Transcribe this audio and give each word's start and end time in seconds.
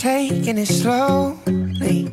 taking 0.00 0.56
it 0.56 0.64
slowly. 0.64 2.10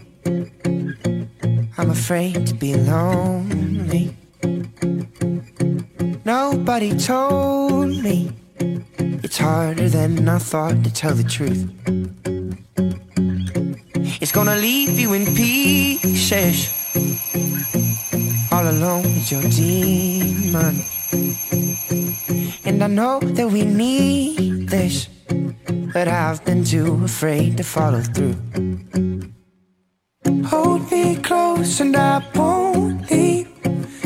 I'm 1.77 1.89
afraid 1.89 2.45
to 2.47 2.53
be 2.53 2.75
lonely. 2.75 4.13
Nobody 6.25 6.91
told 6.97 7.87
me 8.03 8.33
it's 9.23 9.37
harder 9.37 9.87
than 9.87 10.27
I 10.27 10.37
thought 10.37 10.83
to 10.83 10.91
tell 10.91 11.15
the 11.15 11.23
truth. 11.23 11.63
It's 14.19 14.33
gonna 14.33 14.57
leave 14.57 14.99
you 14.99 15.13
in 15.13 15.25
pieces. 15.33 16.67
All 18.51 18.67
alone 18.67 19.03
with 19.03 19.31
your 19.31 19.43
demon. 19.43 20.75
And 22.65 22.83
I 22.83 22.87
know 22.87 23.21
that 23.21 23.49
we 23.49 23.63
need 23.63 24.67
this, 24.67 25.07
but 25.97 26.07
I've 26.07 26.45
been 26.45 26.63
too 26.63 27.03
afraid 27.03 27.57
to 27.57 27.63
follow 27.63 28.03
through. 28.13 28.37
Hold 30.45 30.91
me 30.91 31.15
close 31.15 31.79
and 31.79 31.95
I 31.97 32.21
won't 32.35 33.09
leave. 33.09 33.49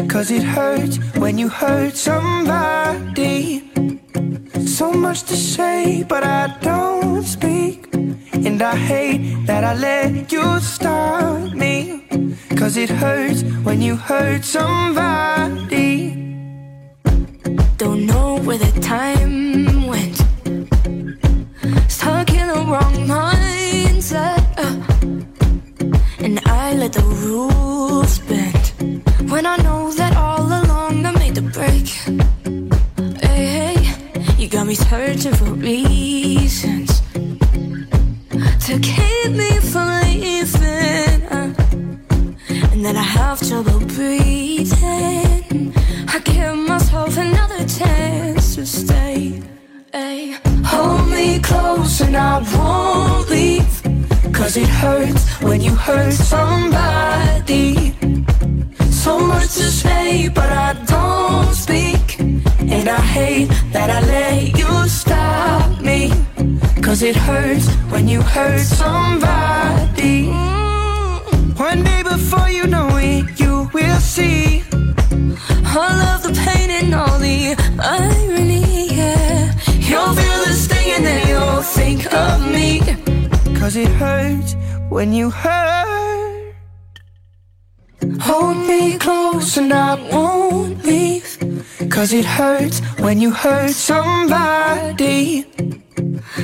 Cause 0.08 0.31
it 0.31 0.41
hurts 0.41 0.95
when 1.17 1.38
you 1.38 1.50
hurt 1.50 1.98
somebody. 1.98 3.44
So 4.77 4.94
much 4.94 5.23
to 5.23 5.36
say, 5.36 6.05
but 6.08 6.23
I 6.23 6.55
don't 6.62 7.26
speak. 7.26 7.94
And 8.48 8.62
I 8.62 8.76
hate 8.78 9.45
that 9.48 9.66
I 9.66 9.73
let 9.76 10.31
you 10.31 10.48
stop 10.62 11.52
me. 11.53 11.76
Cause 12.55 12.78
it 12.78 12.89
hurts 12.89 13.44
when 13.66 13.81
you 13.81 13.98
hurt 13.98 14.45
somebody. 14.45 15.95
Don't 17.76 18.05
know 18.05 18.39
where 18.45 18.59
the 18.66 18.72
time 18.80 19.80
And 26.20 26.40
I 26.45 26.73
let 26.73 26.94
the 26.94 27.02
rules 27.02 28.20
bend. 28.20 28.66
When 29.31 29.45
I 29.45 29.58
know 29.58 29.92
that 29.94 30.16
all 30.16 30.45
along 30.45 31.06
I 31.06 31.12
made 31.12 31.36
the 31.36 31.42
break. 31.42 31.88
Hey, 33.22 33.45
hey, 33.58 33.78
you 34.38 34.48
got 34.48 34.68
me 34.68 34.76
searching 34.76 35.34
for 35.34 35.52
reasons 35.53 37.02
to 38.66 38.80
keep 38.80 39.31
me 39.31 39.52
from 39.72 39.88
leaving. 40.02 41.22
And 42.72 42.86
then 42.86 42.96
I 42.96 43.08
have 43.18 43.40
trouble 43.48 43.80
breathing. 43.96 45.73
I 46.08 46.20
give 46.23 46.58
myself 46.58 47.18
another 47.18 47.66
chance 47.68 48.56
to 48.56 48.66
stay. 48.66 49.42
Ay. 49.94 50.40
Hold 50.72 51.09
me 51.09 51.40
close 51.40 52.00
and 52.02 52.16
I 52.16 52.40
won't 52.53 53.30
leave. 53.30 53.50
Cause 54.42 54.58
it 54.58 54.67
hurts 54.67 55.23
when 55.44 55.61
you 55.61 55.70
hurt 55.75 56.14
somebody. 56.14 57.94
So 58.89 59.20
much 59.20 59.53
to 59.59 59.70
say, 59.70 60.30
but 60.30 60.50
I 60.50 60.73
don't 60.88 61.53
speak. 61.53 62.20
And 62.20 62.89
I 62.89 63.00
hate 63.00 63.52
that 63.72 63.92
I 63.92 64.00
let 64.02 64.58
you 64.58 64.89
stop 64.89 65.80
me. 65.80 66.12
Cause 66.81 67.03
it 67.03 67.16
hurts 67.16 67.69
when 67.92 68.08
you 68.08 68.23
hurt 68.23 68.62
somebody. 68.62 70.25
One 71.56 71.84
day 71.84 72.02
before 72.02 72.50
you 72.50 72.66
know 72.66 72.89
it, 72.97 73.39
you 73.39 73.69
will 73.72 74.00
see. 74.00 74.64
Cause 83.62 83.76
it 83.76 83.90
hurts 83.90 84.56
when 84.90 85.14
you 85.14 85.30
hurt. 85.30 86.56
Hold 88.22 88.58
me 88.58 88.98
close 88.98 89.56
and 89.56 89.72
I 89.72 89.94
won't 90.12 90.84
leave. 90.84 91.38
Cause 91.88 92.12
it 92.12 92.25
hurts 92.25 92.80
when 92.97 93.22
you 93.22 93.30
hurt 93.30 93.69
somebody. 93.69 95.46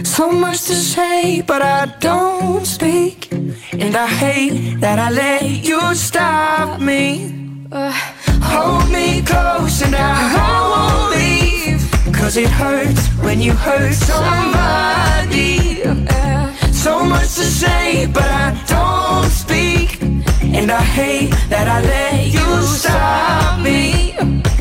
So 0.03 0.31
much 0.31 0.67
to 0.67 0.75
say, 0.75 1.41
but 1.41 1.63
I 1.63 1.87
don't 1.99 2.67
speak. 2.67 3.31
And 3.33 3.95
I 3.95 4.05
hate 4.05 4.79
that 4.81 4.99
I 4.99 5.09
let 5.09 5.41
you 5.65 5.95
stop 5.95 6.79
me. 6.79 7.65
Uh, 7.71 7.91
Hold 8.43 8.91
me 8.91 9.23
close 9.23 9.81
and 9.81 9.95
I 9.95 10.13
won't 10.37 11.15
leave. 11.17 11.81
Cause 12.13 12.37
it 12.37 12.51
hurts 12.51 13.07
when 13.25 13.41
you 13.41 13.53
hurt 13.53 13.95
somebody. 13.95 15.57
Say, 17.87 18.05
but 18.07 18.23
I 18.23 18.49
don't 18.73 19.29
speak. 19.29 20.01
And 20.57 20.71
I 20.71 20.81
hate 20.81 21.31
that 21.49 21.67
I 21.67 21.79
let 21.81 22.25
you 22.35 22.49
stop 22.63 23.59
me. 23.61 24.13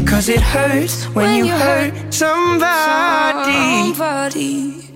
Cause 0.06 0.28
it 0.28 0.40
hurts 0.40 1.04
when, 1.14 1.44
you 1.44 1.52
hurt 1.52 1.92
somebody. 2.12 3.94
Somebody. 3.94 4.95